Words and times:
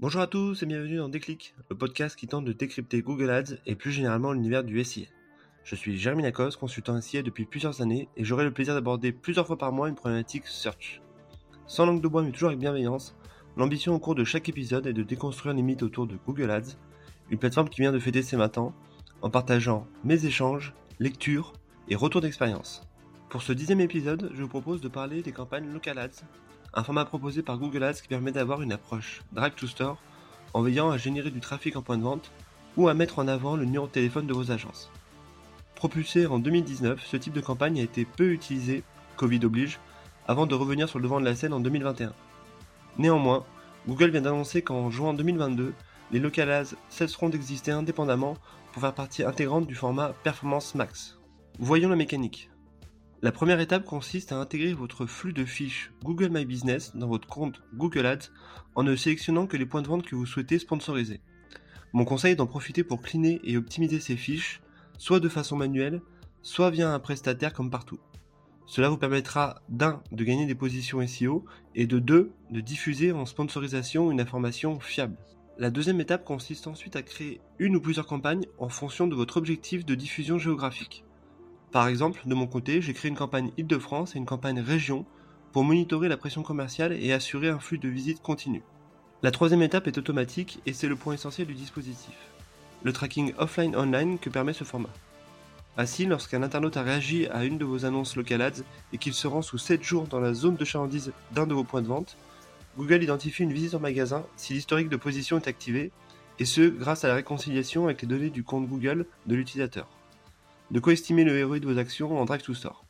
Bonjour 0.00 0.22
à 0.22 0.26
tous 0.26 0.62
et 0.62 0.66
bienvenue 0.66 0.96
dans 0.96 1.10
Déclic, 1.10 1.54
le 1.68 1.76
podcast 1.76 2.16
qui 2.16 2.26
tente 2.26 2.46
de 2.46 2.54
décrypter 2.54 3.02
Google 3.02 3.28
Ads 3.28 3.56
et 3.66 3.74
plus 3.74 3.92
généralement 3.92 4.32
l'univers 4.32 4.64
du 4.64 4.82
SIA. 4.82 5.04
Je 5.62 5.74
suis 5.74 5.98
Jérémy 5.98 6.22
Lacoste, 6.22 6.58
consultant 6.58 6.98
SIA 6.98 7.20
depuis 7.20 7.44
plusieurs 7.44 7.82
années 7.82 8.08
et 8.16 8.24
j'aurai 8.24 8.44
le 8.44 8.50
plaisir 8.50 8.72
d'aborder 8.72 9.12
plusieurs 9.12 9.46
fois 9.46 9.58
par 9.58 9.72
mois 9.72 9.90
une 9.90 9.94
problématique 9.94 10.46
search. 10.46 11.02
Sans 11.66 11.84
langue 11.84 12.00
de 12.00 12.08
bois 12.08 12.22
mais 12.22 12.30
toujours 12.30 12.48
avec 12.48 12.58
bienveillance, 12.58 13.14
l'ambition 13.58 13.94
au 13.94 13.98
cours 13.98 14.14
de 14.14 14.24
chaque 14.24 14.48
épisode 14.48 14.86
est 14.86 14.94
de 14.94 15.02
déconstruire 15.02 15.54
les 15.54 15.60
mythes 15.60 15.82
autour 15.82 16.06
de 16.06 16.16
Google 16.26 16.50
Ads, 16.50 16.78
une 17.28 17.38
plateforme 17.38 17.68
qui 17.68 17.82
vient 17.82 17.92
de 17.92 17.98
fêter 17.98 18.22
ses 18.22 18.38
matins, 18.38 18.72
en 19.20 19.28
partageant 19.28 19.86
mes 20.02 20.24
échanges, 20.24 20.72
lectures 20.98 21.52
et 21.90 21.94
retours 21.94 22.22
d'expérience. 22.22 22.88
Pour 23.28 23.42
ce 23.42 23.52
dixième 23.52 23.82
épisode, 23.82 24.30
je 24.32 24.40
vous 24.40 24.48
propose 24.48 24.80
de 24.80 24.88
parler 24.88 25.20
des 25.20 25.32
campagnes 25.32 25.70
Local 25.70 25.98
Ads, 25.98 26.24
un 26.74 26.84
format 26.84 27.04
proposé 27.04 27.42
par 27.42 27.58
Google 27.58 27.82
Ads 27.82 28.00
qui 28.02 28.08
permet 28.08 28.32
d'avoir 28.32 28.62
une 28.62 28.72
approche 28.72 29.22
Drive 29.32 29.54
to 29.54 29.66
Store 29.66 29.98
en 30.54 30.62
veillant 30.62 30.90
à 30.90 30.98
générer 30.98 31.30
du 31.30 31.40
trafic 31.40 31.76
en 31.76 31.82
point 31.82 31.98
de 31.98 32.02
vente 32.02 32.30
ou 32.76 32.88
à 32.88 32.94
mettre 32.94 33.18
en 33.18 33.28
avant 33.28 33.56
le 33.56 33.64
numéro 33.64 33.86
de 33.86 33.92
téléphone 33.92 34.26
de 34.26 34.32
vos 34.32 34.50
agences. 34.50 34.90
Propulsé 35.74 36.26
en 36.26 36.38
2019, 36.38 37.04
ce 37.04 37.16
type 37.16 37.32
de 37.32 37.40
campagne 37.40 37.80
a 37.80 37.82
été 37.82 38.04
peu 38.04 38.32
utilisé, 38.32 38.82
Covid 39.16 39.44
oblige, 39.44 39.78
avant 40.28 40.46
de 40.46 40.54
revenir 40.54 40.88
sur 40.88 40.98
le 40.98 41.04
devant 41.04 41.20
de 41.20 41.24
la 41.24 41.34
scène 41.34 41.52
en 41.52 41.60
2021. 41.60 42.12
Néanmoins, 42.98 43.44
Google 43.88 44.10
vient 44.10 44.20
d'annoncer 44.20 44.62
qu'en 44.62 44.90
juin 44.90 45.14
2022, 45.14 45.72
les 46.12 46.18
local 46.18 46.50
ads 46.50 46.76
cesseront 46.88 47.28
d'exister 47.28 47.70
indépendamment 47.70 48.36
pour 48.72 48.82
faire 48.82 48.94
partie 48.94 49.24
intégrante 49.24 49.66
du 49.66 49.74
format 49.74 50.12
Performance 50.22 50.74
Max. 50.74 51.18
Voyons 51.58 51.88
la 51.88 51.96
mécanique. 51.96 52.49
La 53.22 53.32
première 53.32 53.60
étape 53.60 53.84
consiste 53.84 54.32
à 54.32 54.38
intégrer 54.38 54.72
votre 54.72 55.04
flux 55.04 55.34
de 55.34 55.44
fiches 55.44 55.92
Google 56.02 56.30
My 56.30 56.46
Business 56.46 56.96
dans 56.96 57.06
votre 57.06 57.28
compte 57.28 57.60
Google 57.74 58.06
Ads 58.06 58.30
en 58.74 58.82
ne 58.82 58.96
sélectionnant 58.96 59.46
que 59.46 59.58
les 59.58 59.66
points 59.66 59.82
de 59.82 59.88
vente 59.88 60.06
que 60.06 60.16
vous 60.16 60.24
souhaitez 60.24 60.58
sponsoriser. 60.58 61.20
Mon 61.92 62.06
conseil 62.06 62.32
est 62.32 62.36
d'en 62.36 62.46
profiter 62.46 62.82
pour 62.82 63.02
cleaner 63.02 63.38
et 63.44 63.58
optimiser 63.58 64.00
ces 64.00 64.16
fiches, 64.16 64.62
soit 64.96 65.20
de 65.20 65.28
façon 65.28 65.54
manuelle, 65.54 66.00
soit 66.40 66.70
via 66.70 66.90
un 66.90 66.98
prestataire 66.98 67.52
comme 67.52 67.70
partout. 67.70 68.00
Cela 68.64 68.88
vous 68.88 68.96
permettra 68.96 69.60
d'un 69.68 70.02
de 70.12 70.24
gagner 70.24 70.46
des 70.46 70.54
positions 70.54 71.06
SEO 71.06 71.44
et 71.74 71.86
de 71.86 71.98
deux 71.98 72.32
de 72.50 72.60
diffuser 72.62 73.12
en 73.12 73.26
sponsorisation 73.26 74.10
une 74.10 74.22
information 74.22 74.80
fiable. 74.80 75.18
La 75.58 75.68
deuxième 75.68 76.00
étape 76.00 76.24
consiste 76.24 76.66
ensuite 76.68 76.96
à 76.96 77.02
créer 77.02 77.42
une 77.58 77.76
ou 77.76 77.82
plusieurs 77.82 78.06
campagnes 78.06 78.46
en 78.56 78.70
fonction 78.70 79.06
de 79.06 79.14
votre 79.14 79.36
objectif 79.36 79.84
de 79.84 79.94
diffusion 79.94 80.38
géographique. 80.38 81.04
Par 81.72 81.86
exemple, 81.86 82.22
de 82.26 82.34
mon 82.34 82.48
côté, 82.48 82.82
j'ai 82.82 82.94
créé 82.94 83.10
une 83.10 83.16
campagne 83.16 83.52
Île-de-France 83.56 84.16
et 84.16 84.18
une 84.18 84.26
campagne 84.26 84.58
Région 84.58 85.06
pour 85.52 85.62
monitorer 85.62 86.08
la 86.08 86.16
pression 86.16 86.42
commerciale 86.42 86.92
et 86.92 87.12
assurer 87.12 87.48
un 87.48 87.60
flux 87.60 87.78
de 87.78 87.88
visites 87.88 88.22
continu. 88.22 88.62
La 89.22 89.30
troisième 89.30 89.62
étape 89.62 89.86
est 89.86 89.98
automatique 89.98 90.60
et 90.66 90.72
c'est 90.72 90.88
le 90.88 90.96
point 90.96 91.14
essentiel 91.14 91.46
du 91.46 91.54
dispositif. 91.54 92.14
Le 92.82 92.92
tracking 92.92 93.34
offline-online 93.38 94.18
que 94.18 94.30
permet 94.30 94.52
ce 94.52 94.64
format. 94.64 94.90
Ainsi, 95.76 96.06
lorsqu'un 96.06 96.42
internaute 96.42 96.76
a 96.76 96.82
réagi 96.82 97.28
à 97.28 97.44
une 97.44 97.58
de 97.58 97.64
vos 97.64 97.84
annonces 97.84 98.16
local 98.16 98.42
ads 98.42 98.64
et 98.92 98.98
qu'il 98.98 99.14
se 99.14 99.28
rend 99.28 99.42
sous 99.42 99.58
7 99.58 99.84
jours 99.84 100.08
dans 100.08 100.18
la 100.18 100.34
zone 100.34 100.56
de 100.56 100.64
chalandise 100.64 101.12
d'un 101.32 101.46
de 101.46 101.54
vos 101.54 101.64
points 101.64 101.82
de 101.82 101.86
vente, 101.86 102.16
Google 102.78 103.04
identifie 103.04 103.44
une 103.44 103.52
visite 103.52 103.74
en 103.74 103.80
magasin 103.80 104.24
si 104.36 104.54
l'historique 104.54 104.88
de 104.88 104.96
position 104.96 105.36
est 105.36 105.48
activé, 105.48 105.92
et 106.40 106.44
ce 106.44 106.62
grâce 106.62 107.04
à 107.04 107.08
la 107.08 107.14
réconciliation 107.14 107.84
avec 107.84 108.02
les 108.02 108.08
données 108.08 108.30
du 108.30 108.42
compte 108.42 108.66
Google 108.66 109.06
de 109.26 109.34
l'utilisateur 109.36 109.86
de 110.70 110.78
quoi 110.80 110.92
estimer 110.92 111.24
le 111.24 111.44
ROI 111.44 111.58
de 111.58 111.66
vos 111.66 111.78
actions 111.78 112.16
en 112.18 112.24
Drive 112.24 112.42
to 112.42 112.54
Store. 112.54 112.84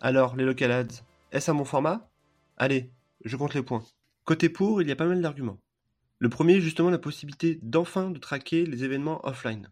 Alors, 0.00 0.36
les 0.36 0.44
local 0.44 0.72
ads, 0.72 1.04
est-ce 1.30 1.50
un 1.50 1.54
bon 1.54 1.64
format? 1.64 2.10
Allez, 2.56 2.90
je 3.24 3.36
compte 3.36 3.54
les 3.54 3.62
points. 3.62 3.84
Côté 4.24 4.48
pour, 4.48 4.80
il 4.80 4.88
y 4.88 4.92
a 4.92 4.96
pas 4.96 5.06
mal 5.06 5.20
d'arguments. 5.20 5.60
Le 6.18 6.28
premier 6.28 6.54
est 6.54 6.60
justement 6.60 6.90
la 6.90 6.98
possibilité 6.98 7.58
d'enfin 7.62 8.10
de 8.10 8.18
traquer 8.18 8.64
les 8.64 8.84
événements 8.84 9.26
offline. 9.26 9.70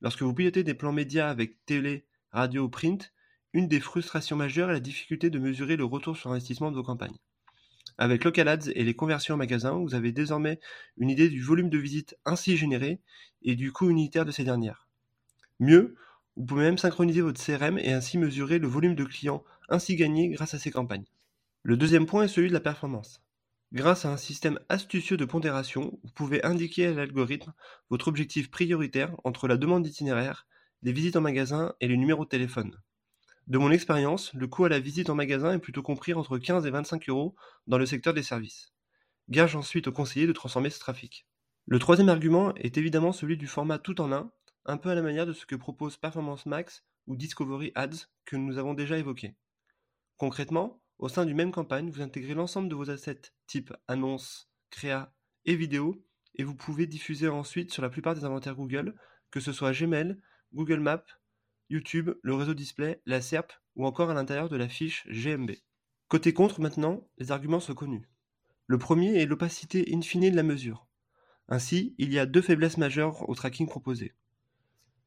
Lorsque 0.00 0.22
vous 0.22 0.34
pilotez 0.34 0.64
des 0.64 0.74
plans 0.74 0.92
médias 0.92 1.28
avec 1.28 1.64
télé, 1.64 2.06
radio, 2.32 2.68
print, 2.68 3.12
une 3.52 3.68
des 3.68 3.80
frustrations 3.80 4.36
majeures 4.36 4.70
est 4.70 4.74
la 4.74 4.80
difficulté 4.80 5.30
de 5.30 5.38
mesurer 5.38 5.76
le 5.76 5.84
retour 5.84 6.16
sur 6.16 6.32
investissement 6.32 6.70
de 6.70 6.76
vos 6.76 6.82
campagnes. 6.82 7.18
Avec 7.98 8.24
Local 8.24 8.48
Ads 8.48 8.70
et 8.74 8.82
les 8.82 8.94
conversions 8.94 9.34
en 9.34 9.38
magasin, 9.38 9.72
vous 9.72 9.94
avez 9.94 10.10
désormais 10.10 10.58
une 10.96 11.10
idée 11.10 11.28
du 11.28 11.40
volume 11.40 11.70
de 11.70 11.78
visites 11.78 12.16
ainsi 12.24 12.56
généré 12.56 13.00
et 13.42 13.54
du 13.54 13.70
coût 13.70 13.90
unitaire 13.90 14.24
de 14.24 14.30
ces 14.30 14.44
dernières. 14.44 14.88
Mieux, 15.60 15.94
vous 16.36 16.46
pouvez 16.46 16.62
même 16.62 16.78
synchroniser 16.78 17.20
votre 17.20 17.42
CRM 17.42 17.78
et 17.78 17.92
ainsi 17.92 18.16
mesurer 18.16 18.58
le 18.58 18.66
volume 18.66 18.94
de 18.94 19.04
clients 19.04 19.44
ainsi 19.68 19.96
gagné 19.96 20.28
grâce 20.30 20.54
à 20.54 20.58
ces 20.58 20.70
campagnes. 20.70 21.04
Le 21.62 21.76
deuxième 21.76 22.06
point 22.06 22.24
est 22.24 22.28
celui 22.28 22.48
de 22.48 22.54
la 22.54 22.60
performance. 22.60 23.22
Grâce 23.72 24.04
à 24.04 24.12
un 24.12 24.16
système 24.16 24.58
astucieux 24.68 25.16
de 25.16 25.24
pondération, 25.24 25.98
vous 26.02 26.12
pouvez 26.12 26.44
indiquer 26.44 26.86
à 26.86 26.92
l'algorithme 26.92 27.52
votre 27.88 28.08
objectif 28.08 28.50
prioritaire 28.50 29.14
entre 29.24 29.48
la 29.48 29.56
demande 29.56 29.82
d'itinéraire, 29.82 30.46
les 30.82 30.92
visites 30.92 31.16
en 31.16 31.20
magasin 31.20 31.74
et 31.80 31.88
les 31.88 31.96
numéros 31.96 32.24
de 32.24 32.30
téléphone. 32.30 32.76
De 33.46 33.58
mon 33.58 33.70
expérience, 33.70 34.32
le 34.34 34.46
coût 34.46 34.64
à 34.64 34.68
la 34.68 34.78
visite 34.78 35.10
en 35.10 35.14
magasin 35.14 35.54
est 35.54 35.58
plutôt 35.58 35.82
compris 35.82 36.14
entre 36.14 36.38
15 36.38 36.66
et 36.66 36.70
25 36.70 37.08
euros 37.08 37.34
dans 37.66 37.78
le 37.78 37.86
secteur 37.86 38.14
des 38.14 38.22
services. 38.22 38.72
Gage 39.28 39.56
ensuite 39.56 39.88
au 39.88 39.92
conseiller 39.92 40.26
de 40.26 40.32
transformer 40.32 40.70
ce 40.70 40.78
trafic. 40.78 41.26
Le 41.66 41.78
troisième 41.78 42.08
argument 42.08 42.54
est 42.56 42.76
évidemment 42.76 43.12
celui 43.12 43.36
du 43.36 43.46
format 43.46 43.78
tout 43.78 44.00
en 44.00 44.12
un, 44.12 44.30
un 44.64 44.76
peu 44.76 44.90
à 44.90 44.94
la 44.94 45.02
manière 45.02 45.26
de 45.26 45.32
ce 45.32 45.46
que 45.46 45.56
propose 45.56 45.96
Performance 45.96 46.46
Max 46.46 46.84
ou 47.06 47.16
Discovery 47.16 47.72
Ads 47.74 48.08
que 48.24 48.36
nous 48.36 48.58
avons 48.58 48.74
déjà 48.74 48.98
évoqué. 48.98 49.34
Concrètement, 50.16 50.80
au 50.98 51.08
sein 51.08 51.26
d'une 51.26 51.36
même 51.36 51.52
campagne, 51.52 51.90
vous 51.90 52.02
intégrez 52.02 52.34
l'ensemble 52.34 52.68
de 52.68 52.74
vos 52.74 52.90
assets 52.90 53.32
type 53.46 53.72
annonces, 53.88 54.48
créa 54.70 55.12
et 55.44 55.56
vidéo 55.56 56.04
et 56.36 56.44
vous 56.44 56.54
pouvez 56.54 56.86
diffuser 56.86 57.28
ensuite 57.28 57.72
sur 57.72 57.82
la 57.82 57.90
plupart 57.90 58.14
des 58.14 58.24
inventaires 58.24 58.54
Google, 58.54 58.94
que 59.30 59.40
ce 59.40 59.52
soit 59.52 59.72
Gmail, 59.72 60.16
Google 60.52 60.80
Maps, 60.80 61.04
YouTube, 61.68 62.10
le 62.22 62.34
réseau 62.34 62.54
display, 62.54 63.00
la 63.06 63.20
SERP 63.20 63.52
ou 63.76 63.86
encore 63.86 64.10
à 64.10 64.14
l'intérieur 64.14 64.48
de 64.48 64.56
la 64.56 64.68
fiche 64.68 65.06
GMB. 65.08 65.52
Côté 66.08 66.32
contre 66.32 66.60
maintenant, 66.60 67.08
les 67.18 67.32
arguments 67.32 67.60
sont 67.60 67.74
connus. 67.74 68.08
Le 68.66 68.78
premier 68.78 69.20
est 69.20 69.26
l'opacité 69.26 69.92
infinie 69.94 70.30
de 70.30 70.36
la 70.36 70.42
mesure. 70.42 70.86
Ainsi, 71.48 71.94
il 71.98 72.12
y 72.12 72.18
a 72.18 72.26
deux 72.26 72.42
faiblesses 72.42 72.78
majeures 72.78 73.28
au 73.28 73.34
tracking 73.34 73.66
proposé. 73.66 74.14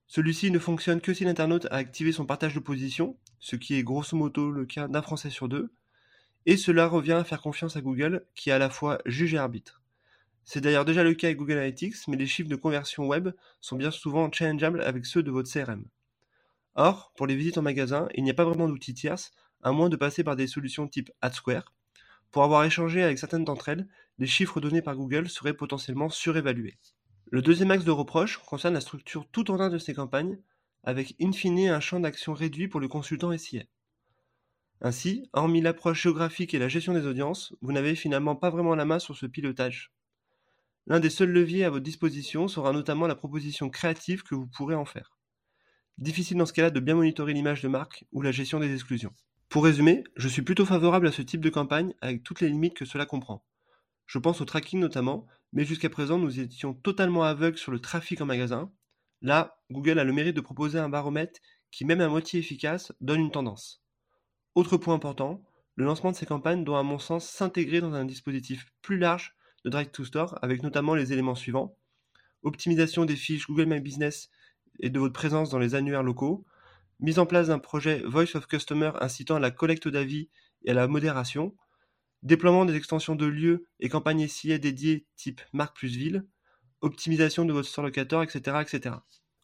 Celui-ci 0.08 0.52
ne 0.52 0.60
fonctionne 0.60 1.02
que 1.02 1.14
si 1.14 1.26
l'internaute 1.26 1.66
a 1.72 1.76
activé 1.76 2.12
son 2.12 2.26
partage 2.26 2.54
de 2.54 2.60
position, 2.60 3.18
ce 3.40 3.56
qui 3.56 3.76
est 3.76 3.84
grosso 3.84 4.16
modo 4.16 4.52
le 4.52 4.66
cas 4.66 4.88
d'un 4.88 5.02
Français 5.02 5.30
sur 5.30 5.50
deux, 5.50 5.72
et 6.46 6.58
cela 6.58 6.88
revient 6.88 7.14
à 7.14 7.24
faire 7.24 7.42
confiance 7.42 7.76
à 7.76 7.82
Google, 7.82 8.26
qui 8.36 8.50
est 8.50 8.54
à 8.54 8.60
la 8.60 8.70
fois 8.70 9.00
juge 9.06 9.34
et 9.34 9.38
arbitre. 9.38 9.82
C'est 10.44 10.62
d'ailleurs 10.62 10.86
déjà 10.86 11.04
le 11.04 11.16
cas 11.16 11.28
avec 11.28 11.38
Google 11.38 11.54
Analytics, 11.54 12.08
mais 12.08 12.18
les 12.18 12.28
chiffres 12.28 12.50
de 12.50 12.56
conversion 12.56 13.08
web 13.08 13.30
sont 13.62 13.78
bien 13.78 13.90
souvent 13.90 14.32
challengeables 14.32 14.82
avec 14.84 15.08
ceux 15.08 15.24
de 15.24 15.32
votre 15.32 15.52
CRM. 15.52 15.86
Or, 16.76 17.14
pour 17.18 17.26
les 17.26 17.36
visites 17.36 17.58
en 17.58 17.64
magasin, 17.64 18.08
il 18.14 18.24
n'y 18.24 18.30
a 18.30 18.36
pas 18.36 18.46
vraiment 18.46 18.68
d'outils 18.68 18.94
tierces, 18.94 19.34
à 19.64 19.72
moins 19.72 19.90
de 19.90 19.96
passer 19.96 20.24
par 20.24 20.36
des 20.36 20.46
solutions 20.46 20.88
type 20.88 21.10
AdSquare. 21.22 21.74
Pour 22.30 22.44
avoir 22.44 22.64
échangé 22.64 23.02
avec 23.02 23.18
certaines 23.18 23.46
d'entre 23.46 23.70
elles, 23.70 23.88
les 24.20 24.28
chiffres 24.28 24.62
donnés 24.62 24.84
par 24.84 24.96
Google 24.96 25.30
seraient 25.30 25.54
potentiellement 25.54 26.10
surévalués. 26.10 26.78
Le 27.32 27.42
deuxième 27.42 27.72
axe 27.72 27.86
de 27.86 27.92
reproche 27.92 28.38
concerne 28.38 28.76
la 28.76 28.82
structure 28.82 29.28
tout 29.32 29.50
en 29.50 29.60
un 29.60 29.70
de 29.70 29.80
ces 29.80 29.96
campagnes, 29.96 30.38
avec 30.84 31.16
in 31.20 31.32
fine 31.32 31.70
un 31.70 31.80
champ 31.80 32.00
d'action 32.00 32.34
réduit 32.34 32.68
pour 32.68 32.80
le 32.80 32.88
consultant 32.88 33.36
SIA. 33.36 33.64
Ainsi, 34.82 35.28
hormis 35.34 35.62
l'approche 35.62 36.04
géographique 36.04 36.54
et 36.54 36.60
la 36.60 36.68
gestion 36.68 36.94
des 36.94 37.08
audiences, 37.08 37.56
vous 37.62 37.72
n'avez 37.72 37.96
finalement 37.96 38.36
pas 38.36 38.52
vraiment 38.52 38.76
la 38.76 38.86
main 38.86 39.00
sur 39.00 39.18
ce 39.18 39.26
pilotage. 39.26 39.92
L'un 40.86 41.00
des 41.00 41.10
seuls 41.10 41.32
leviers 41.32 41.64
à 41.64 41.72
votre 41.72 41.84
disposition 41.84 42.48
sera 42.48 42.72
notamment 42.72 43.08
la 43.08 43.16
proposition 43.16 43.72
créative 43.72 44.22
que 44.22 44.36
vous 44.36 44.46
pourrez 44.46 44.76
en 44.76 44.86
faire. 44.86 45.18
Difficile 45.98 46.38
dans 46.38 46.46
ce 46.46 46.54
cas-là 46.54 46.70
de 46.70 46.80
bien 46.80 46.94
monitorer 46.94 47.34
l'image 47.34 47.64
de 47.64 47.68
marque 47.68 48.06
ou 48.12 48.22
la 48.22 48.32
gestion 48.32 48.60
des 48.60 48.72
exclusions. 48.72 49.16
Pour 49.50 49.64
résumer, 49.64 50.04
je 50.16 50.28
suis 50.28 50.44
plutôt 50.44 50.66
favorable 50.66 51.08
à 51.08 51.12
ce 51.12 51.24
type 51.24 51.42
de 51.42 51.50
campagne 51.50 51.96
avec 52.02 52.22
toutes 52.22 52.42
les 52.42 52.50
limites 52.50 52.76
que 52.76 52.86
cela 52.86 53.08
comprend. 53.08 53.44
Je 54.06 54.20
pense 54.20 54.42
au 54.42 54.46
tracking 54.46 54.80
notamment, 54.80 55.28
mais 55.54 55.66
jusqu'à 55.66 55.90
présent 55.90 56.18
nous 56.18 56.40
étions 56.40 56.74
totalement 56.74 57.24
aveugles 57.24 57.58
sur 57.58 57.72
le 57.72 57.80
trafic 57.80 58.22
en 58.22 58.26
magasin. 58.26 58.72
Là, 59.22 59.58
Google 59.72 60.00
a 60.00 60.04
le 60.04 60.14
mérite 60.14 60.36
de 60.36 60.42
proposer 60.42 60.80
un 60.80 60.90
baromètre 60.90 61.40
qui, 61.72 61.86
même 61.86 62.02
à 62.02 62.08
moitié 62.08 62.40
efficace, 62.40 62.92
donne 63.02 63.22
une 63.22 63.32
tendance. 63.32 63.84
Autre 64.54 64.78
point 64.78 64.94
important, 64.94 65.44
le 65.76 65.86
lancement 65.86 66.12
de 66.12 66.16
ces 66.16 66.26
campagnes 66.26 66.64
doit 66.64 66.80
à 66.80 66.84
mon 66.84 67.00
sens 67.00 67.28
s'intégrer 67.28 67.82
dans 67.82 67.94
un 67.94 68.06
dispositif 68.06 68.68
plus 68.82 68.98
large 68.98 69.36
de 69.66 69.70
Drive 69.70 69.90
to 69.90 70.06
Store 70.06 70.38
avec 70.42 70.64
notamment 70.64 70.96
les 70.96 71.12
éléments 71.12 71.36
suivants. 71.36 71.78
Optimisation 72.44 73.06
des 73.06 73.16
fiches 73.16 73.48
Google 73.48 73.66
My 73.66 73.80
Business 73.82 74.30
et 74.80 74.90
de 74.90 75.00
votre 75.00 75.14
présence 75.14 75.50
dans 75.50 75.60
les 75.60 75.76
annuaires 75.76 76.04
locaux, 76.04 76.46
mise 77.00 77.20
en 77.20 77.26
place 77.26 77.48
d'un 77.48 77.60
projet 77.60 78.04
Voice 78.06 78.36
of 78.36 78.48
Customer 78.48 78.92
incitant 79.02 79.36
à 79.36 79.40
la 79.40 79.52
collecte 79.52 79.88
d'avis 79.88 80.30
et 80.64 80.72
à 80.72 80.74
la 80.74 80.88
modération, 80.88 81.56
déploiement 82.26 82.66
des 82.66 82.76
extensions 82.76 83.16
de 83.16 83.26
lieux 83.26 83.68
et 83.80 83.88
campagnes 83.88 84.28
SIA 84.28 84.58
dédiées 84.58 85.06
type 85.16 85.42
marque 85.54 85.78
plus 85.78 85.96
ville, 85.96 86.26
optimisation 86.82 87.46
de 87.46 87.54
votre 87.54 87.70
store 87.70 87.86
locator, 87.86 88.24
etc., 88.24 88.58
etc. 88.62 88.96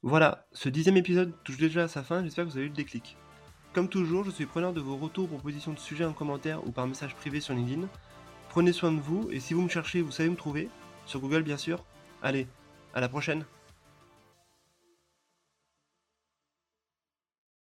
Voilà, 0.02 0.48
ce 0.52 0.68
dixième 0.68 0.98
épisode 0.98 1.34
touche 1.44 1.58
déjà 1.58 1.84
à 1.84 1.88
sa 1.88 2.04
fin, 2.04 2.24
j'espère 2.24 2.46
que 2.46 2.50
vous 2.50 2.58
avez 2.58 2.66
eu 2.66 2.70
le 2.70 2.76
déclic. 2.76 3.18
Comme 3.74 3.88
toujours, 3.88 4.24
je 4.26 4.32
suis 4.32 4.48
preneur 4.48 4.74
de 4.74 4.82
vos 4.82 4.98
retours, 4.98 5.30
propositions 5.30 5.74
de 5.74 5.80
sujets 5.80 6.06
en 6.06 6.14
commentaire 6.14 6.68
ou 6.68 6.72
par 6.72 6.88
message 6.88 7.16
privé 7.16 7.40
sur 7.40 7.54
LinkedIn. 7.54 7.88
Prenez 8.50 8.74
soin 8.74 8.92
de 8.92 9.00
vous 9.00 9.30
et 9.32 9.40
si 9.40 9.54
vous 9.54 9.62
me 9.62 9.70
cherchez, 9.70 10.02
vous 10.02 10.12
savez 10.12 10.30
me 10.30 10.36
trouver 10.36 10.68
sur 11.06 11.22
Google 11.22 11.44
bien 11.44 11.58
sûr. 11.58 11.86
Allez, 12.24 12.48
à 12.94 13.00
la 13.00 13.08
prochaine 13.08 13.46